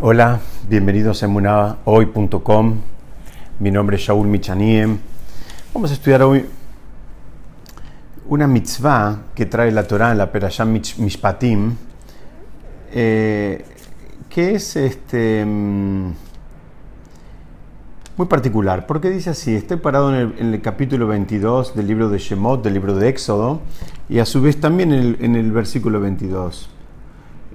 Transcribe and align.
Hola, 0.00 0.38
bienvenidos 0.68 1.24
a 1.24 1.26
emunahoy.com. 1.26 2.74
Mi 3.58 3.72
nombre 3.72 3.96
es 3.96 4.02
Shaul 4.04 4.28
Michaniem. 4.28 4.96
Vamos 5.74 5.90
a 5.90 5.94
estudiar 5.94 6.22
hoy 6.22 6.46
una 8.28 8.46
mitzvah 8.46 9.22
que 9.34 9.46
trae 9.46 9.72
la 9.72 9.88
Torah 9.88 10.12
en 10.12 10.18
la 10.18 10.30
Perashá 10.30 10.64
Mishpatim, 10.64 11.74
eh, 12.92 13.64
que 14.30 14.54
es 14.54 14.76
este, 14.76 15.44
mm, 15.44 16.12
muy 18.18 18.26
particular, 18.28 18.86
porque 18.86 19.10
dice 19.10 19.30
así, 19.30 19.56
estoy 19.56 19.78
parado 19.78 20.14
en 20.14 20.54
el, 20.54 20.60
capítulo 20.60 21.08
22 21.08 21.74
del 21.74 21.88
libro 21.88 22.08
de 22.08 22.18
Shemot, 22.18 22.62
del 22.62 22.74
libro 22.74 22.94
de 22.94 23.08
Éxodo, 23.08 23.62
y 24.08 24.20
a 24.20 24.24
su 24.24 24.40
vez 24.42 24.60
también 24.60 24.92
en 24.92 25.00
el, 25.00 25.16
en 25.18 25.34
el 25.34 25.50
versículo 25.50 25.98
22. 25.98 26.77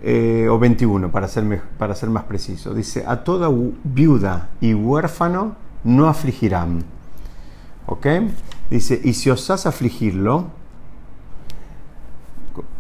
Eh, 0.06 0.50
o 0.50 0.60
21 0.60 1.12
para 1.12 1.30
ser, 1.30 1.62
para 1.78 1.96
ser 1.96 2.10
más 2.10 2.26
preciso. 2.26 2.74
Dice, 2.74 3.06
a 3.08 3.24
toda 3.24 3.50
viuda 3.86 4.50
y 4.60 4.74
huérfano 4.74 5.56
no 5.86 6.10
afligirán. 6.10 6.84
¿Ok? 7.86 8.08
Dice, 8.70 9.00
y 9.02 9.14
si 9.14 9.30
osas 9.30 9.66
afligirlo, 9.66 10.48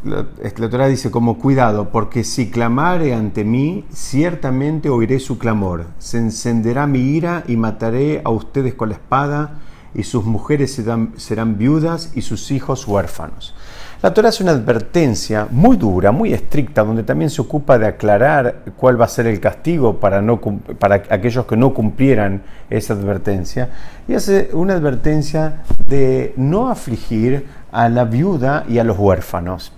la 0.03 0.27
escritura 0.41 0.87
dice 0.87 1.11
como 1.11 1.39
cuidado, 1.39 1.91
porque 1.91 2.25
si 2.25 2.51
clamare 2.51 3.13
ante 3.13 3.45
mí, 3.45 3.85
ciertamente 3.93 4.89
oiré 4.89 5.21
su 5.21 5.37
clamor. 5.37 5.85
Se 5.99 6.17
encenderá 6.17 6.87
mi 6.87 6.99
ira 6.99 7.45
y 7.47 7.55
mataré 7.55 8.21
a 8.25 8.31
ustedes 8.31 8.73
con 8.73 8.89
la 8.89 8.95
espada, 8.95 9.59
y 9.95 10.03
sus 10.03 10.25
mujeres 10.25 10.81
serán 11.17 11.57
viudas 11.57 12.11
y 12.15 12.21
sus 12.23 12.51
hijos 12.51 12.85
huérfanos. 12.87 13.55
La 14.03 14.13
Torah 14.13 14.27
es 14.27 14.41
una 14.41 14.51
advertencia 14.51 15.47
muy 15.49 15.77
dura, 15.77 16.11
muy 16.11 16.33
estricta, 16.33 16.83
donde 16.83 17.03
también 17.03 17.29
se 17.29 17.41
ocupa 17.41 17.79
de 17.79 17.87
aclarar 17.87 18.63
cuál 18.75 18.99
va 18.99 19.05
a 19.05 19.07
ser 19.07 19.27
el 19.27 19.39
castigo 19.39 20.01
para, 20.01 20.21
no, 20.21 20.41
para 20.41 20.95
aquellos 20.95 21.45
que 21.45 21.55
no 21.55 21.73
cumplieran 21.73 22.41
esa 22.69 22.95
advertencia. 22.95 23.69
Y 24.05 24.13
hace 24.15 24.49
una 24.51 24.73
advertencia 24.73 25.61
de 25.87 26.33
no 26.35 26.67
afligir 26.67 27.45
a 27.71 27.87
la 27.87 28.03
viuda 28.03 28.65
y 28.67 28.77
a 28.77 28.83
los 28.83 28.99
huérfanos. 28.99 29.71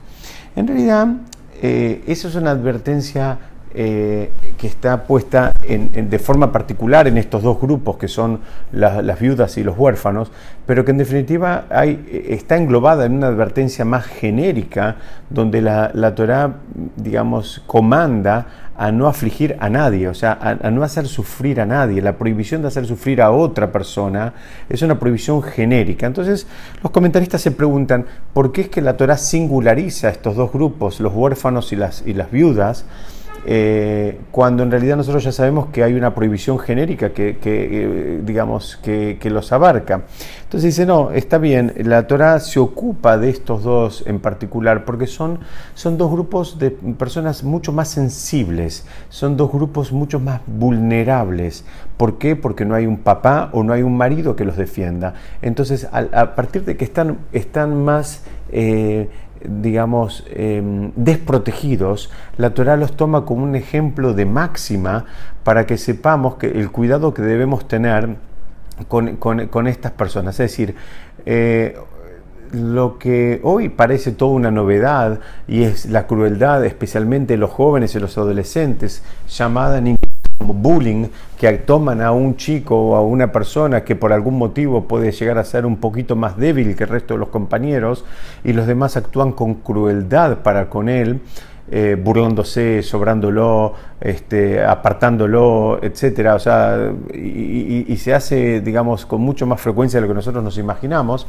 En 0.56 0.66
realidad, 0.66 1.08
eh, 1.62 2.04
esa 2.08 2.28
es 2.28 2.34
una 2.34 2.50
advertencia 2.50 3.38
eh, 3.76 4.32
que 4.58 4.68
está 4.68 5.04
puesta 5.04 5.52
de 5.68 6.20
forma 6.20 6.52
particular 6.52 7.08
en 7.08 7.18
estos 7.18 7.44
dos 7.44 7.60
grupos, 7.60 7.98
que 7.98 8.08
son 8.08 8.40
las 8.72 9.20
viudas 9.20 9.58
y 9.58 9.64
los 9.64 9.78
huérfanos, 9.78 10.32
pero 10.66 10.86
que 10.86 10.92
en 10.92 10.98
definitiva 10.98 11.66
hay, 11.70 12.26
está 12.30 12.58
englobada 12.58 13.06
en 13.06 13.14
una 13.14 13.28
advertencia 13.28 13.86
más 13.86 14.06
genérica, 14.06 14.98
donde 15.30 15.62
la, 15.62 15.92
la 15.94 16.16
Torah, 16.16 16.56
digamos, 16.96 17.62
comanda 17.68 18.48
a 18.78 18.92
no 18.92 19.08
afligir 19.08 19.56
a 19.60 19.70
nadie, 19.70 20.08
o 20.08 20.14
sea, 20.14 20.38
a, 20.42 20.70
no 20.70 20.84
hacer 20.84 21.08
sufrir 21.08 21.62
a 21.62 21.66
nadie. 21.66 22.02
La 22.02 22.18
prohibición 22.18 22.62
de 22.62 22.68
hacer 22.68 22.86
sufrir 22.86 23.22
a 23.22 23.32
otra 23.32 23.72
persona 23.72 24.34
es 24.70 24.82
una 24.82 25.00
prohibición 25.00 25.42
genérica. 25.42 26.06
Entonces, 26.06 26.46
los 26.84 26.92
comentaristas 26.92 27.42
se 27.42 27.52
preguntan, 27.52 28.06
¿por 28.34 28.52
qué 28.52 28.62
es 28.62 28.70
que 28.70 28.82
la 28.82 28.98
Torah 28.98 29.18
singulariza 29.18 30.10
estos 30.10 30.36
dos 30.36 30.52
grupos, 30.52 31.00
los 31.00 31.14
huérfanos 31.14 31.72
y 31.72 31.76
las 31.78 32.32
viudas? 32.32 32.86
Eh, 33.48 34.22
cuando 34.32 34.64
en 34.64 34.72
realidad 34.72 34.98
nosotros 34.98 35.24
ya 35.24 35.32
sabemos 35.32 35.68
que 35.68 35.84
hay 35.84 35.94
una 35.94 36.16
prohibición 36.16 36.58
genérica 36.58 37.12
que, 37.12 37.38
eh, 37.44 38.22
digamos, 38.24 38.78
que, 38.78 39.20
los 39.26 39.52
abarca. 39.52 40.04
Entonces 40.44 40.76
dice, 40.76 40.86
no, 40.86 41.12
está 41.12 41.38
bien, 41.38 41.74
la 41.78 42.08
Torah 42.08 42.40
se 42.40 42.60
ocupa 42.60 43.18
de 43.18 43.30
estos 43.30 43.64
dos 43.64 44.04
en 44.08 44.20
particular 44.20 44.86
porque 44.86 45.08
son, 45.08 45.40
son 45.74 45.98
dos 45.98 46.12
grupos 46.12 46.58
de 46.58 46.72
personas 46.72 47.44
mucho 47.44 47.72
más 47.72 47.90
sensibles, 47.90 48.86
son 49.10 49.36
dos 49.38 49.52
grupos 49.52 49.92
mucho 49.92 50.20
más 50.20 50.42
vulnerables. 50.48 51.66
¿Por 51.98 52.18
qué? 52.18 52.36
Porque 52.36 52.66
no 52.66 52.76
hay 52.76 52.86
un 52.86 52.98
papá 52.98 53.50
o 53.54 53.64
no 53.64 53.74
hay 53.74 53.84
un 53.84 53.98
marido 53.98 54.36
que 54.36 54.46
los 54.46 54.58
defienda. 54.58 55.14
Entonces, 55.42 55.88
a, 55.92 56.36
partir 56.36 56.64
de 56.66 56.78
que 56.78 56.86
están, 56.86 57.20
están 57.32 57.84
más... 57.84 58.24
Eh, 58.52 59.10
digamos, 59.50 60.24
em, 60.30 60.92
desprotegidos, 60.96 62.12
la 62.38 62.54
Torah 62.54 62.78
los 62.78 62.96
toma 62.96 63.26
como 63.26 63.44
un 63.44 63.56
ejemplo 63.56 64.14
de 64.14 64.26
máxima 64.26 65.06
para 65.44 65.66
que 65.66 65.78
sepamos 65.78 66.36
que 66.36 66.48
el 66.48 66.72
cuidado 66.72 67.14
que 67.14 67.22
debemos 67.22 67.68
tener 67.68 68.16
con, 68.88 69.68
estas 69.68 69.92
personas. 69.94 70.40
Es 70.40 70.52
decir, 70.52 70.76
eh, 71.26 71.78
lo 72.52 72.98
que 72.98 73.40
hoy 73.44 73.70
parece 73.70 74.12
toda 74.12 74.32
una 74.32 74.52
novedad 74.52 75.20
y 75.48 75.64
es 75.64 75.86
la 75.88 76.08
crueldad, 76.08 76.64
especialmente 76.66 77.38
los 77.38 77.52
jóvenes 77.52 77.96
y 77.96 78.00
los 78.00 78.18
adolescentes, 78.18 79.04
llamada 79.30 79.78
en 79.78 79.88
como 79.88 79.98
bullying, 80.40 81.08
que 81.38 81.52
toman 81.54 82.02
a 82.02 82.12
un 82.12 82.36
chico 82.36 82.76
o 82.76 82.96
a 82.96 83.02
una 83.02 83.32
persona 83.32 83.84
que 83.84 83.96
por 83.96 84.14
algún 84.14 84.38
motivo 84.38 84.88
puede 84.88 85.12
llegar 85.12 85.38
a 85.38 85.44
ser 85.44 85.66
un 85.66 85.78
poquito 85.78 86.16
más 86.16 86.38
débil 86.38 86.76
que 86.76 86.84
el 86.84 86.90
resto 86.90 87.14
de 87.14 87.20
los 87.20 87.30
compañeros 87.30 88.06
y 88.44 88.54
los 88.54 88.68
demás 88.68 88.98
actúan 88.98 89.32
con 89.32 89.56
crueldad 89.56 90.40
para 90.40 90.70
con 90.70 90.90
él. 90.90 91.22
Eh, 91.72 91.98
burlándose, 92.00 92.84
sobrándolo, 92.84 93.74
este, 94.00 94.64
apartándolo, 94.64 95.80
etcétera, 95.82 96.36
o 96.36 96.40
sea, 96.40 96.94
y, 97.12 97.98
se 97.98 98.14
hace, 98.14 98.62
digamos, 98.62 99.08
con 99.08 99.22
mucho 99.22 99.48
más 99.48 99.60
frecuencia 99.60 99.98
de 99.98 100.02
lo 100.02 100.08
que 100.08 100.14
nosotros 100.14 100.44
nos 100.44 100.60
imaginamos. 100.60 101.26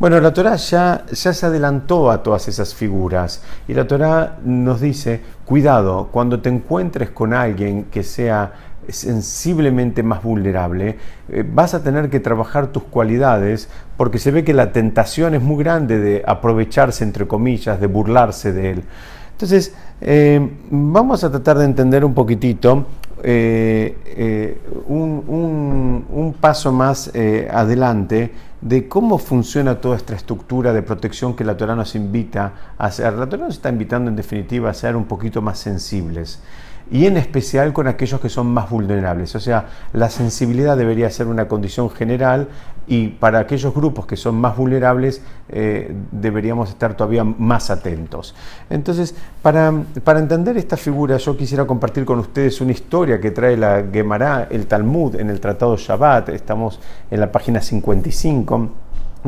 Bueno, 0.00 0.18
la 0.20 0.34
Torah 0.34 0.56
ya, 0.56 1.06
ya 1.06 1.32
se 1.32 1.46
adelantó 1.46 2.10
a 2.10 2.20
todas 2.20 2.48
esas 2.48 2.74
figuras 2.74 3.44
y 3.68 3.74
la 3.74 3.86
Torah 3.86 4.38
nos 4.44 4.80
dice, 4.80 5.20
cuidado, 5.44 6.08
cuando 6.10 6.40
te 6.40 6.48
encuentres 6.48 7.10
con 7.10 7.32
alguien 7.32 7.84
que 7.84 8.02
sea 8.02 8.54
sensiblemente 8.88 10.02
más 10.02 10.20
vulnerable, 10.20 10.98
eh, 11.28 11.44
vas 11.48 11.74
a 11.74 11.84
tener 11.84 12.10
que 12.10 12.18
trabajar 12.18 12.68
tus 12.68 12.82
cualidades 12.82 13.68
porque 13.96 14.18
se 14.18 14.32
ve 14.32 14.42
que 14.42 14.52
la 14.52 14.72
tentación 14.72 15.34
es 15.34 15.42
muy 15.42 15.62
grande 15.62 16.00
de 16.00 16.24
aprovecharse, 16.26 17.04
entre 17.04 17.28
comillas, 17.28 17.80
de 17.80 17.86
burlarse 17.86 18.52
de 18.52 18.70
él. 18.70 18.84
Entonces, 19.36 19.74
eh, 20.00 20.50
vamos 20.70 21.22
a 21.22 21.30
tratar 21.30 21.58
de 21.58 21.66
entender 21.66 22.06
un 22.06 22.14
poquitito 22.14 22.86
eh, 23.22 23.94
eh, 24.06 24.60
un, 24.88 26.34
paso 26.40 26.72
más 26.72 27.12
adelante 27.50 28.32
de 28.62 28.88
cómo 28.88 29.18
funciona 29.18 29.78
toda 29.78 29.96
esta 29.96 30.14
estructura 30.14 30.72
de 30.72 30.80
protección 30.80 31.36
que 31.36 31.44
la 31.44 31.54
Torah 31.54 31.74
nos 31.74 31.94
invita 31.94 32.52
a 32.78 32.86
hacer. 32.86 33.12
La 33.12 33.28
Torah 33.28 33.44
nos 33.44 33.56
está 33.56 33.68
invitando 33.68 34.08
en 34.08 34.16
definitiva 34.16 34.70
a 34.70 34.74
ser 34.74 34.96
un 34.96 35.04
poquito 35.04 35.42
más 35.42 35.58
sensibles 35.58 36.40
y 36.90 37.06
en 37.06 37.16
especial 37.16 37.72
con 37.72 37.88
aquellos 37.88 38.20
que 38.20 38.28
son 38.28 38.46
más 38.48 38.70
vulnerables. 38.70 39.34
O 39.34 39.40
sea, 39.40 39.66
la 39.92 40.08
sensibilidad 40.08 40.76
debería 40.76 41.10
ser 41.10 41.26
una 41.26 41.48
condición 41.48 41.90
general 41.90 42.48
y 42.86 43.08
para 43.08 43.40
aquellos 43.40 43.74
grupos 43.74 44.06
que 44.06 44.16
son 44.16 44.36
más 44.36 44.56
vulnerables 44.56 45.20
eh, 45.48 45.92
deberíamos 46.12 46.68
estar 46.68 46.96
todavía 46.96 47.24
más 47.24 47.70
atentos. 47.70 48.34
Entonces, 48.70 49.14
para, 49.42 49.72
para, 50.04 50.20
entender 50.20 50.56
esta 50.56 50.76
figura, 50.76 51.16
yo 51.16 51.36
quisiera 51.36 51.66
compartir 51.66 52.04
con 52.04 52.20
ustedes 52.20 52.60
una 52.60 52.72
historia 52.72 53.20
que 53.20 53.32
trae 53.32 53.56
la 53.56 53.84
Gemara, 53.92 54.46
el 54.50 54.66
Talmud, 54.66 55.16
en 55.16 55.30
el 55.30 55.40
Tratado 55.40 55.76
Shabbat, 55.76 56.28
estamos 56.28 56.80
en 57.10 57.20
la 57.20 57.32
página 57.32 57.60
55 57.60 58.70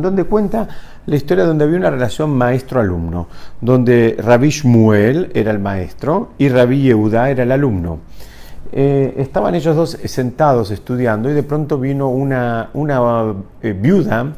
donde 0.03 0.25
cuenta 0.25 0.69
la 1.07 1.17
historia 1.17 1.45
donde 1.45 1.65
había 1.65 1.79
una 1.79 1.91
relación 1.91 2.31
maestro-alumno, 2.31 3.29
donde 3.61 4.17
Rabbi 4.19 4.51
Shmuel 4.51 5.31
era 5.35 5.51
el 5.51 5.59
maestro 5.59 6.31
y 6.39 6.49
Rabbi 6.49 6.83
Yehuda 6.83 7.31
era 7.31 7.43
el 7.43 7.53
alumno. 7.53 7.99
Eh, 8.71 9.15
estaban 9.17 9.55
ellos 9.55 9.75
dos 9.75 9.99
sentados 10.05 10.71
estudiando 10.71 11.31
y 11.31 11.33
de 11.33 11.43
pronto 11.43 11.79
vino 11.79 12.09
una, 12.09 12.69
una 12.75 13.35
eh, 13.63 13.73
viuda 13.73 14.35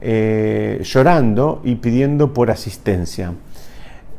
eh, 0.00 0.80
llorando 0.82 1.60
y 1.64 1.74
pidiendo 1.74 2.32
por 2.32 2.50
asistencia. 2.50 3.32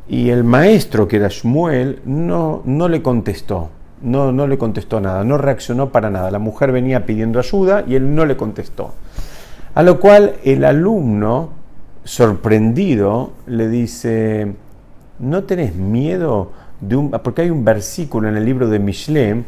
Y 0.07 0.29
el 0.29 0.43
maestro, 0.43 1.07
que 1.07 1.17
era 1.17 1.27
Shmuel, 1.27 2.01
no, 2.05 2.61
no 2.65 2.87
le 2.87 3.01
contestó. 3.01 3.69
No, 4.01 4.31
no 4.31 4.45
le 4.45 4.59
contestó 4.59 4.99
nada, 5.01 5.23
no 5.23 5.39
reaccionó 5.39 5.89
para 5.89 6.11
nada. 6.11 6.29
La 6.29 6.39
mujer 6.39 6.71
venía 6.71 7.05
pidiendo 7.05 7.39
ayuda 7.39 7.83
y 7.87 7.95
él 7.95 8.13
no 8.13 8.25
le 8.25 8.37
contestó. 8.37 8.93
A 9.77 9.83
lo 9.83 9.99
cual 9.99 10.37
el 10.43 10.65
alumno, 10.65 11.51
sorprendido, 12.03 13.33
le 13.45 13.69
dice, 13.69 14.53
¿no 15.19 15.43
tenés 15.43 15.75
miedo 15.75 16.51
de 16.81 16.95
un... 16.95 17.11
porque 17.11 17.43
hay 17.43 17.51
un 17.51 17.63
versículo 17.63 18.27
en 18.27 18.37
el 18.37 18.43
libro 18.43 18.69
de 18.69 18.79
Michelet 18.79 19.45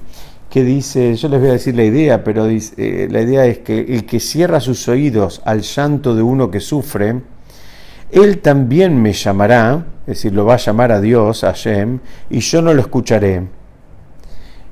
que 0.47 0.63
dice, 0.63 1.15
yo 1.15 1.29
les 1.29 1.39
voy 1.39 1.49
a 1.49 1.53
decir 1.53 1.75
la 1.75 1.83
idea, 1.83 2.23
pero 2.23 2.45
eh, 2.47 3.07
la 3.09 3.21
idea 3.21 3.47
es 3.47 3.57
que 3.57 3.79
el 3.79 4.05
que 4.05 4.19
cierra 4.19 4.59
sus 4.59 4.87
oídos 4.87 5.41
al 5.45 5.61
llanto 5.61 6.13
de 6.13 6.21
uno 6.21 6.51
que 6.51 6.59
sufre, 6.59 7.23
él 8.11 8.37
también 8.37 9.01
me 9.01 9.13
llamará, 9.13 9.83
es 10.01 10.17
decir, 10.17 10.35
lo 10.35 10.45
va 10.45 10.53
a 10.53 10.57
llamar 10.57 10.91
a 10.91 11.01
Dios, 11.01 11.43
a 11.43 11.53
Shem, 11.53 12.01
y 12.29 12.41
yo 12.41 12.61
no 12.61 12.75
lo 12.75 12.81
escucharé. 12.81 13.47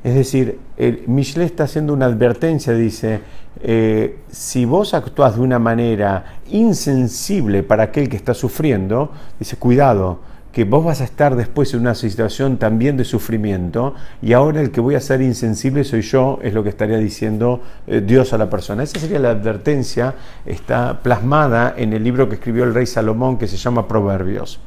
Es 0.04 0.16
decir, 0.16 0.60
el, 0.78 1.04
Michelet 1.08 1.48
está 1.48 1.64
haciendo 1.64 1.94
una 1.94 2.06
advertencia, 2.06 2.74
dice, 2.74 3.22
eh, 3.62 4.20
si 4.30 4.66
vos 4.66 4.94
actuás 4.94 5.36
de 5.36 5.42
una 5.42 5.60
manera 5.60 6.40
insensible 6.50 7.64
para 7.64 7.84
aquel 7.84 8.08
que 8.08 8.16
está 8.16 8.34
sufriendo, 8.34 9.12
dice, 9.40 9.58
cuidado, 9.58 10.20
que 10.52 10.64
vos 10.64 10.84
vas 10.84 11.02
a 11.02 11.04
estar 11.04 11.36
después 11.36 11.74
en 11.74 11.82
una 11.82 11.94
situación 11.94 12.58
también 12.58 12.98
de 12.98 13.06
sufrimiento 13.06 13.94
y 14.24 14.34
ahora 14.34 14.60
el 14.60 14.72
que 14.72 14.82
voy 14.82 14.96
a 14.96 15.00
ser 15.00 15.22
insensible 15.22 15.84
soy 15.84 16.02
yo, 16.02 16.40
es 16.42 16.52
lo 16.54 16.64
que 16.64 16.70
estaría 16.70 16.98
diciendo 16.98 17.62
eh, 17.86 18.02
Dios 18.02 18.34
a 18.34 18.40
la 18.40 18.50
persona. 18.50 18.82
Esa 18.82 19.00
sería 19.00 19.20
la 19.20 19.30
advertencia, 19.30 20.16
está 20.46 21.00
plasmada 21.04 21.76
en 21.78 21.94
el 21.94 22.04
libro 22.04 22.28
que 22.28 22.36
escribió 22.36 22.64
el 22.64 22.74
rey 22.74 22.88
Salomón 22.88 23.38
que 23.38 23.48
se 23.48 23.58
llama 23.58 23.88
Proverbios. 23.88 24.60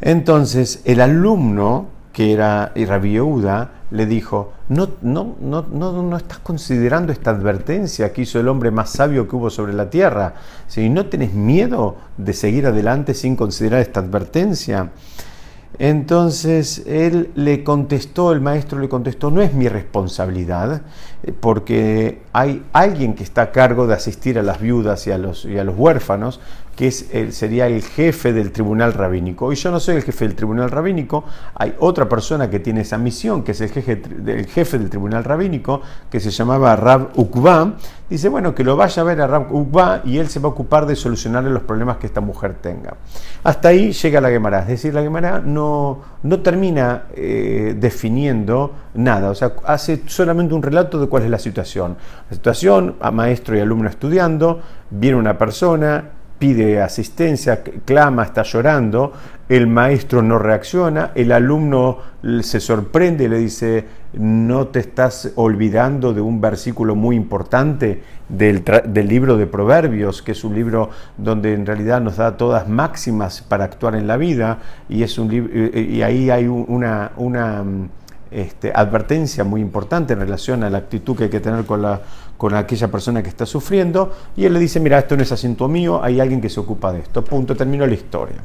Entonces, 0.00 0.80
el 0.84 1.00
alumno, 1.00 1.88
que 2.14 2.32
era 2.32 2.72
Rabbi 2.74 3.12
Yehuda, 3.12 3.70
le 3.94 4.06
dijo, 4.06 4.52
no, 4.70 4.88
no, 5.02 5.36
no, 5.40 5.62
no, 5.70 6.16
estás 6.16 6.40
considerando 6.40 7.12
esta 7.12 7.30
advertencia 7.30 8.12
que 8.12 8.22
hizo 8.22 8.40
el 8.40 8.48
hombre 8.48 8.72
más 8.72 8.90
sabio 8.90 9.28
que 9.28 9.36
hubo 9.36 9.50
sobre 9.50 9.72
la 9.72 9.88
tierra. 9.88 10.34
Si 10.66 10.88
no 10.90 11.06
tenés 11.06 11.32
miedo 11.32 11.96
de 12.16 12.32
seguir 12.32 12.66
adelante 12.66 13.14
sin 13.14 13.36
considerar 13.36 13.80
esta 13.80 14.00
advertencia. 14.00 14.90
Entonces 15.78 16.82
él 16.86 17.30
le 17.36 17.62
contestó, 17.62 18.32
el 18.32 18.40
maestro 18.40 18.80
le 18.80 18.88
contestó, 18.88 19.30
no 19.30 19.42
es 19.42 19.54
mi 19.54 19.68
responsabilidad, 19.68 20.82
eh, 21.22 21.32
porque 21.32 22.22
hay 22.32 22.64
alguien 22.72 23.14
que 23.14 23.22
está 23.22 23.42
a 23.42 23.52
cargo 23.52 23.86
de 23.86 23.94
asistir 23.94 24.40
a 24.40 24.42
las 24.42 24.60
viudas 24.60 25.06
y 25.06 25.12
a 25.12 25.18
los, 25.18 25.44
y 25.44 25.56
a 25.58 25.64
los 25.64 25.76
huérfanos, 25.76 26.40
que 26.74 26.88
es, 26.88 27.06
sería 27.30 27.66
el 27.66 27.82
jefe 27.82 28.32
del 28.32 28.52
tribunal 28.52 28.92
rabínico. 28.92 29.52
Y 29.52 29.56
yo 29.56 29.70
no 29.70 29.80
soy 29.80 29.96
el 29.96 30.02
jefe 30.02 30.26
del 30.26 30.34
tribunal 30.34 30.70
rabínico, 30.70 31.24
hay 31.54 31.74
otra 31.78 32.08
persona 32.08 32.50
que 32.50 32.60
tiene 32.60 32.82
esa 32.82 32.98
misión, 32.98 33.42
que 33.42 33.52
es 33.52 33.60
el 33.60 33.70
jefe, 33.70 33.96
del, 33.96 34.46
jefe 34.46 34.78
del 34.78 34.90
tribunal 34.90 35.24
rabínico, 35.24 35.82
que 36.10 36.20
se 36.20 36.30
llamaba 36.30 36.76
Rab 36.76 37.10
Ukba. 37.16 37.74
Dice, 38.08 38.28
bueno, 38.28 38.54
que 38.54 38.64
lo 38.64 38.76
vaya 38.76 39.02
a 39.02 39.04
ver 39.04 39.20
a 39.20 39.26
Rab 39.26 39.52
Ukba 39.52 40.02
y 40.04 40.18
él 40.18 40.28
se 40.28 40.38
va 40.38 40.48
a 40.48 40.52
ocupar 40.52 40.86
de 40.86 40.94
solucionarle 40.94 41.50
los 41.50 41.62
problemas 41.62 41.96
que 41.96 42.06
esta 42.06 42.20
mujer 42.20 42.54
tenga. 42.60 42.96
Hasta 43.42 43.68
ahí 43.68 43.92
llega 43.92 44.20
la 44.20 44.30
Gemara, 44.30 44.60
es 44.60 44.68
decir, 44.68 44.94
la 44.94 45.02
Gemara 45.02 45.40
no, 45.40 46.00
no 46.22 46.40
termina 46.40 47.04
eh, 47.14 47.74
definiendo 47.78 48.72
nada, 48.94 49.30
o 49.30 49.34
sea, 49.34 49.54
hace 49.64 50.02
solamente 50.06 50.54
un 50.54 50.62
relato 50.62 51.00
de 51.00 51.08
cuál 51.08 51.24
es 51.24 51.30
la 51.30 51.38
situación. 51.38 51.96
La 52.30 52.36
situación, 52.36 52.96
a 53.00 53.10
maestro 53.10 53.56
y 53.56 53.60
alumno 53.60 53.88
estudiando, 53.88 54.60
viene 54.90 55.16
una 55.16 55.36
persona, 55.36 56.10
pide 56.38 56.80
asistencia, 56.80 57.62
clama, 57.84 58.24
está 58.24 58.42
llorando, 58.42 59.12
el 59.48 59.66
maestro 59.66 60.22
no 60.22 60.38
reacciona, 60.38 61.12
el 61.14 61.32
alumno 61.32 61.98
se 62.42 62.60
sorprende 62.60 63.24
y 63.24 63.28
le 63.28 63.38
dice, 63.38 63.84
no 64.14 64.68
te 64.68 64.80
estás 64.80 65.32
olvidando 65.36 66.14
de 66.14 66.20
un 66.20 66.40
versículo 66.40 66.94
muy 66.94 67.16
importante 67.16 68.02
del, 68.28 68.64
libro 69.08 69.36
de 69.36 69.46
Proverbios, 69.46 70.22
que 70.22 70.32
es 70.32 70.44
un 70.44 70.54
libro 70.54 70.90
donde 71.18 71.52
en 71.52 71.66
realidad 71.66 72.00
nos 72.00 72.16
da 72.16 72.36
todas 72.36 72.68
máximas 72.68 73.42
para 73.42 73.64
actuar 73.64 73.94
en 73.94 74.06
la 74.06 74.16
vida, 74.16 74.58
y, 74.88 75.02
es 75.02 75.18
un, 75.18 75.32
y 75.32 76.02
ahí 76.02 76.30
hay 76.30 76.46
una, 76.46 77.12
una 77.16 77.64
este, 78.34 78.72
advertencia 78.74 79.44
muy 79.44 79.60
importante 79.60 80.12
en 80.12 80.20
relación 80.20 80.64
a 80.64 80.70
la 80.70 80.78
actitud 80.78 81.16
que 81.16 81.24
hay 81.24 81.30
que 81.30 81.40
tener 81.40 81.64
con, 81.64 81.80
la, 81.80 82.00
con 82.36 82.54
aquella 82.54 82.88
persona 82.88 83.22
que 83.22 83.28
está 83.28 83.46
sufriendo. 83.46 84.12
Y 84.36 84.44
él 84.44 84.52
le 84.52 84.60
dice, 84.60 84.80
mira, 84.80 84.98
esto 84.98 85.16
no 85.16 85.22
es 85.22 85.30
asunto 85.30 85.68
mío, 85.68 86.02
hay 86.02 86.20
alguien 86.20 86.40
que 86.40 86.50
se 86.50 86.58
ocupa 86.58 86.92
de 86.92 87.00
esto. 87.00 87.24
Punto, 87.24 87.56
terminó 87.56 87.86
la 87.86 87.94
historia. 87.94 88.36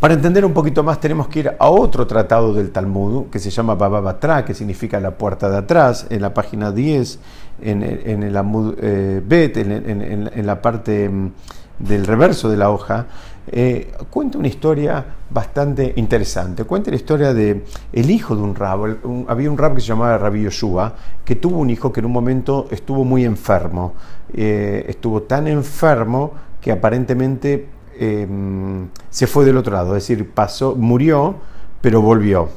Para 0.00 0.14
entender 0.14 0.44
un 0.44 0.52
poquito 0.52 0.84
más 0.84 1.00
tenemos 1.00 1.26
que 1.26 1.40
ir 1.40 1.52
a 1.58 1.68
otro 1.68 2.06
tratado 2.06 2.54
del 2.54 2.70
Talmud 2.70 3.26
que 3.32 3.40
se 3.40 3.50
llama 3.50 3.74
Baba 3.74 4.00
Batra, 4.00 4.44
que 4.44 4.54
significa 4.54 5.00
la 5.00 5.10
puerta 5.12 5.50
de 5.50 5.56
atrás, 5.56 6.06
en 6.10 6.22
la 6.22 6.32
página 6.32 6.70
10, 6.70 7.18
en, 7.62 7.82
en 7.82 8.22
el 8.22 8.36
Amud 8.36 8.74
eh, 8.80 9.20
Bet, 9.26 9.56
en, 9.56 9.72
en, 9.72 10.46
la 10.46 10.62
parte 10.62 11.08
mm, 11.08 11.30
del 11.78 12.06
reverso 12.06 12.48
de 12.48 12.56
la 12.56 12.70
hoja, 12.70 13.06
eh, 13.50 13.92
cuenta 14.10 14.38
una 14.38 14.48
historia 14.48 15.04
bastante 15.30 15.92
interesante. 15.96 16.64
Cuenta 16.64 16.90
la 16.90 16.96
historia 16.96 17.32
de 17.32 17.64
el 17.92 18.10
hijo 18.10 18.36
de 18.36 18.42
un 18.42 18.54
rab. 18.54 18.98
había 19.28 19.50
un 19.50 19.58
rab 19.58 19.74
que 19.74 19.80
se 19.80 19.88
llamaba 19.88 20.18
Rabbi 20.18 20.42
Yoshua, 20.42 20.94
que 21.24 21.36
tuvo 21.36 21.58
un 21.58 21.70
hijo 21.70 21.92
que 21.92 22.00
en 22.00 22.06
un 22.06 22.12
momento 22.12 22.68
estuvo 22.70 23.04
muy 23.04 23.24
enfermo. 23.24 23.94
Eh, 24.34 24.84
estuvo 24.88 25.22
tan 25.22 25.46
enfermo 25.48 26.32
que 26.60 26.72
aparentemente 26.72 27.68
em, 27.98 28.88
se 29.10 29.26
fue 29.26 29.44
del 29.44 29.56
otro 29.56 29.72
lado, 29.72 29.96
es 29.96 30.06
decir, 30.06 30.30
pasó, 30.30 30.74
murió, 30.76 31.36
pero 31.80 32.02
volvió. 32.02 32.48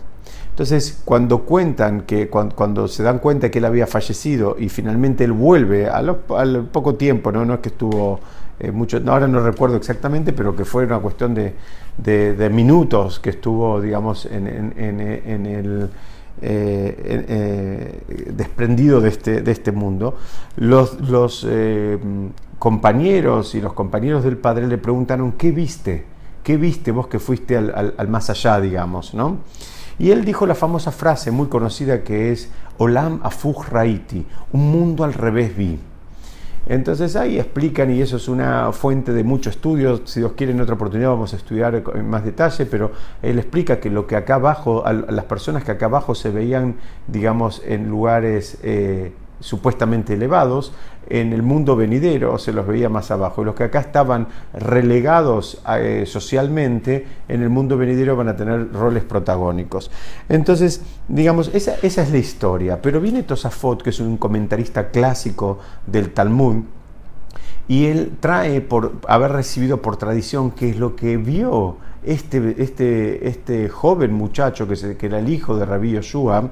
Entonces, 0.51 1.01
cuando 1.05 1.39
cuentan 1.39 2.01
que 2.01 2.29
cuando, 2.29 2.87
se 2.87 3.03
dan 3.03 3.19
cuenta 3.19 3.49
que 3.49 3.59
él 3.59 3.65
había 3.65 3.87
fallecido 3.87 4.57
y 4.59 4.69
finalmente 4.69 5.23
él 5.23 5.31
vuelve 5.31 5.87
al 5.87 6.15
poco 6.71 6.95
tiempo, 6.95 7.31
no, 7.31 7.45
no 7.45 7.55
es 7.55 7.59
que 7.61 7.69
estuvo 7.69 8.19
eh, 8.59 8.69
mucho, 8.69 9.01
ahora 9.07 9.27
no 9.27 9.39
recuerdo 9.39 9.75
exactamente, 9.75 10.33
pero 10.33 10.55
que 10.55 10.65
fue 10.65 10.85
una 10.85 10.99
cuestión 10.99 11.33
de, 11.33 12.49
minutos 12.51 13.19
que 13.19 13.31
estuvo, 13.31 13.81
digamos, 13.81 14.27
en, 14.27 14.45
el 14.45 15.89
eh, 16.43 17.25
eh, 17.27 18.31
desprendido 18.35 19.01
de 19.01 19.09
este, 19.09 19.41
de 19.41 19.51
este 19.51 19.71
mundo. 19.71 20.15
Los, 20.57 21.01
los 21.09 21.47
compañeros 22.59 23.55
y 23.55 23.61
los 23.61 23.73
compañeros 23.73 24.23
del 24.23 24.37
padre 24.37 24.67
le 24.67 24.77
preguntaron, 24.77 25.31
¿qué 25.31 25.51
viste? 25.51 26.05
¿Qué 26.43 26.57
viste 26.57 26.91
vos 26.91 27.07
que 27.07 27.17
fuiste 27.17 27.57
al, 27.57 27.95
al, 27.97 28.07
más 28.09 28.29
allá, 28.29 28.61
digamos? 28.61 29.15
¿no? 29.15 29.37
Y 30.01 30.09
él 30.09 30.25
dijo 30.25 30.47
la 30.47 30.55
famosa 30.55 30.91
frase 30.91 31.29
muy 31.29 31.45
conocida 31.45 32.03
que 32.03 32.31
es 32.31 32.49
Olam 32.79 33.19
Afuj 33.21 33.67
Raiti, 33.69 34.25
un 34.51 34.71
mundo 34.71 35.03
al 35.03 35.13
revés 35.13 35.55
vi. 35.55 35.77
Entonces 36.65 37.15
ahí 37.15 37.37
explican, 37.37 37.91
y 37.91 38.01
eso 38.01 38.17
es 38.17 38.27
una 38.27 38.71
fuente 38.71 39.13
de 39.13 39.23
mucho 39.23 39.51
estudio, 39.51 40.01
si 40.05 40.21
Dios 40.21 40.31
quiere 40.35 40.53
en 40.53 40.61
otra 40.61 40.73
oportunidad 40.73 41.09
vamos 41.09 41.33
a 41.33 41.35
estudiar 41.35 41.83
en 41.93 42.09
más 42.09 42.25
detalle, 42.25 42.65
pero 42.65 42.93
él 43.21 43.37
explica 43.37 43.79
que 43.79 43.91
lo 43.91 44.07
que 44.07 44.15
acá 44.15 44.35
abajo, 44.35 44.83
las 45.07 45.25
personas 45.25 45.63
que 45.63 45.69
acá 45.69 45.85
abajo 45.85 46.15
se 46.15 46.31
veían, 46.31 46.77
digamos, 47.05 47.61
en 47.63 47.87
lugares 47.87 48.57
eh, 48.63 49.13
supuestamente 49.41 50.13
elevados, 50.13 50.73
en 51.09 51.33
el 51.33 51.41
mundo 51.41 51.75
venidero 51.75 52.37
se 52.37 52.53
los 52.53 52.65
veía 52.65 52.87
más 52.87 53.11
abajo. 53.11 53.41
Y 53.41 53.45
los 53.45 53.55
que 53.55 53.65
acá 53.65 53.81
estaban 53.81 54.27
relegados 54.53 55.61
eh, 55.77 56.05
socialmente, 56.07 57.05
en 57.27 57.41
el 57.41 57.49
mundo 57.49 57.77
venidero 57.77 58.15
van 58.15 58.29
a 58.29 58.35
tener 58.37 58.71
roles 58.71 59.03
protagónicos. 59.03 59.91
Entonces, 60.29 60.81
digamos, 61.09 61.51
esa, 61.53 61.75
esa 61.81 62.03
es 62.03 62.11
la 62.11 62.17
historia. 62.17 62.81
Pero 62.81 63.01
viene 63.01 63.23
Tosafot, 63.23 63.81
que 63.81 63.89
es 63.89 63.99
un 63.99 64.15
comentarista 64.15 64.89
clásico 64.89 65.59
del 65.85 66.11
Talmud, 66.11 66.63
y 67.67 67.85
él 67.85 68.13
trae 68.19 68.61
por 68.61 68.93
haber 69.07 69.31
recibido 69.31 69.81
por 69.81 69.97
tradición 69.97 70.51
que 70.51 70.69
es 70.69 70.77
lo 70.77 70.95
que 70.95 71.17
vio 71.17 71.77
este, 72.03 72.61
este, 72.61 73.27
este 73.27 73.69
joven 73.69 74.11
muchacho 74.11 74.67
que, 74.67 74.97
que 74.97 75.05
era 75.05 75.19
el 75.19 75.29
hijo 75.29 75.55
de 75.55 75.65
Rabbi 75.65 75.91
Yoshua, 75.91 76.51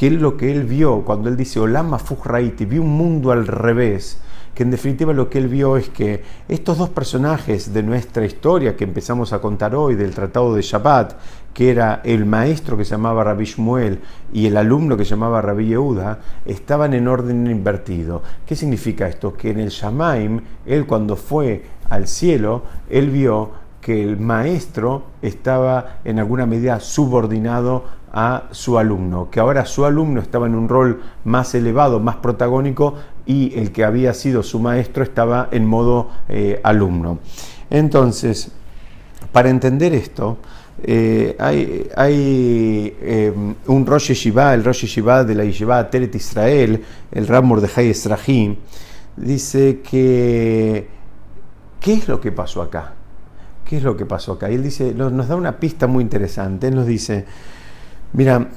que 0.00 0.06
es 0.06 0.14
lo 0.14 0.38
que 0.38 0.50
él 0.50 0.64
vio 0.64 1.02
cuando 1.02 1.28
él 1.28 1.36
dice 1.36 1.60
Olama 1.60 1.98
Fujraiti, 1.98 2.64
vio 2.64 2.80
un 2.80 2.96
mundo 2.96 3.32
al 3.32 3.46
revés, 3.46 4.18
que 4.54 4.62
en 4.62 4.70
definitiva 4.70 5.12
lo 5.12 5.28
que 5.28 5.36
él 5.36 5.48
vio 5.48 5.76
es 5.76 5.90
que 5.90 6.22
estos 6.48 6.78
dos 6.78 6.88
personajes 6.88 7.74
de 7.74 7.82
nuestra 7.82 8.24
historia 8.24 8.76
que 8.76 8.84
empezamos 8.84 9.34
a 9.34 9.42
contar 9.42 9.74
hoy 9.74 9.96
del 9.96 10.14
Tratado 10.14 10.54
de 10.54 10.62
Shabbat, 10.62 11.18
que 11.52 11.70
era 11.70 12.00
el 12.02 12.24
maestro 12.24 12.78
que 12.78 12.86
se 12.86 12.92
llamaba 12.92 13.24
Rabbi 13.24 13.44
Shmuel 13.44 14.00
y 14.32 14.46
el 14.46 14.56
alumno 14.56 14.96
que 14.96 15.04
se 15.04 15.10
llamaba 15.10 15.42
Rabbi 15.42 15.66
Yehuda, 15.66 16.20
estaban 16.46 16.94
en 16.94 17.06
orden 17.06 17.46
invertido. 17.48 18.22
¿Qué 18.46 18.56
significa 18.56 19.06
esto? 19.06 19.34
Que 19.34 19.50
en 19.50 19.60
el 19.60 19.68
Shamaim, 19.68 20.40
él 20.64 20.86
cuando 20.86 21.14
fue 21.14 21.62
al 21.90 22.08
cielo, 22.08 22.62
él 22.88 23.10
vio 23.10 23.50
que 23.80 24.02
el 24.02 24.18
maestro 24.18 25.04
estaba 25.22 26.00
en 26.04 26.18
alguna 26.18 26.46
medida 26.46 26.80
subordinado 26.80 27.84
a 28.12 28.48
su 28.50 28.78
alumno, 28.78 29.30
que 29.30 29.40
ahora 29.40 29.64
su 29.64 29.84
alumno 29.84 30.20
estaba 30.20 30.46
en 30.46 30.54
un 30.54 30.68
rol 30.68 31.00
más 31.24 31.54
elevado, 31.54 32.00
más 32.00 32.16
protagónico 32.16 32.94
y 33.26 33.56
el 33.58 33.70
que 33.70 33.84
había 33.84 34.14
sido 34.14 34.42
su 34.42 34.58
maestro 34.58 35.04
estaba 35.04 35.48
en 35.52 35.64
modo 35.66 36.10
eh, 36.28 36.60
alumno. 36.64 37.20
Entonces, 37.70 38.50
para 39.32 39.48
entender 39.48 39.94
esto, 39.94 40.38
eh, 40.82 41.36
hay, 41.38 42.96
eh, 43.00 43.32
un 43.66 43.86
Rosh 43.86 44.08
Yeshiva, 44.08 44.54
el 44.54 44.64
Rosh 44.64 44.82
Yeshiva 44.82 45.24
de 45.24 45.34
la 45.34 45.44
Yeshiva 45.44 45.88
Teret 45.88 46.14
Israel, 46.14 46.82
el 47.12 47.26
Ramor 47.28 47.60
de 47.60 47.70
Hay 47.76 47.90
Esrahim, 47.90 48.56
dice 49.16 49.80
que, 49.88 50.88
¿qué 51.78 51.92
es 51.92 52.08
lo 52.08 52.20
que 52.20 52.32
pasó 52.32 52.62
acá? 52.62 52.94
¿Qué 53.64 53.76
es 53.76 53.84
lo 53.84 53.96
que 53.96 54.06
pasó 54.06 54.32
acá? 54.32 54.50
Y 54.50 54.54
él 54.54 54.64
dice, 54.64 54.92
nos 54.94 55.28
da 55.28 55.36
una 55.36 55.60
pista 55.60 55.86
muy 55.86 56.02
interesante. 56.02 56.66
Él 56.66 56.74
nos 56.74 56.86
dice, 56.86 57.24
mira, 58.12 58.48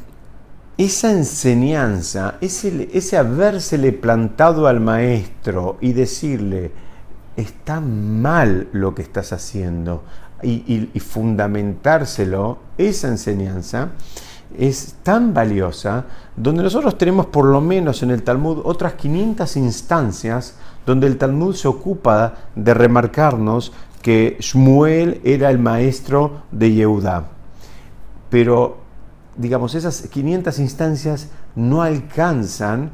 esa 0.77 1.11
enseñanza, 1.11 2.35
ese, 2.41 2.89
ese 2.93 3.17
habérsele 3.17 3.91
plantado 3.91 4.67
al 4.67 4.79
maestro 4.79 5.77
y 5.81 5.93
decirle, 5.93 6.71
está 7.35 7.79
mal 7.79 8.67
lo 8.71 8.95
que 8.95 9.01
estás 9.03 9.33
haciendo, 9.33 10.03
y, 10.41 10.89
y 10.93 10.99
fundamentárselo, 10.99 12.57
esa 12.77 13.07
enseñanza, 13.07 13.89
es 14.57 14.95
tan 15.03 15.33
valiosa, 15.33 16.05
donde 16.35 16.63
nosotros 16.63 16.97
tenemos 16.97 17.27
por 17.27 17.45
lo 17.45 17.61
menos 17.61 18.03
en 18.03 18.11
el 18.11 18.23
Talmud 18.23 18.61
otras 18.63 18.93
500 18.93 19.57
instancias 19.57 20.55
donde 20.85 21.07
el 21.07 21.17
Talmud 21.17 21.55
se 21.55 21.67
ocupa 21.67 22.35
de 22.55 22.73
remarcarnos 22.73 23.71
que 24.01 24.37
Shmuel 24.39 25.21
era 25.23 25.49
el 25.49 25.59
maestro 25.59 26.43
de 26.51 26.73
Yehudá. 26.73 27.27
Pero, 28.29 28.82
digamos, 29.37 29.75
esas 29.75 30.03
500 30.03 30.59
instancias 30.59 31.29
no 31.55 31.81
alcanzan 31.81 32.91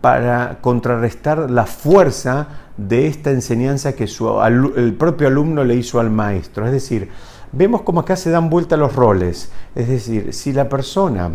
para 0.00 0.58
contrarrestar 0.60 1.50
la 1.50 1.66
fuerza 1.66 2.48
de 2.76 3.06
esta 3.06 3.30
enseñanza 3.30 3.94
que 3.94 4.04
el 4.04 4.94
propio 4.94 5.26
alumno 5.26 5.64
le 5.64 5.74
hizo 5.74 5.98
al 5.98 6.10
maestro. 6.10 6.66
Es 6.66 6.72
decir, 6.72 7.08
vemos 7.52 7.82
como 7.82 8.00
acá 8.00 8.16
se 8.16 8.30
dan 8.30 8.50
vuelta 8.50 8.76
los 8.76 8.94
roles. 8.94 9.50
Es 9.74 9.88
decir, 9.88 10.32
si 10.32 10.52
la 10.52 10.68
persona 10.68 11.32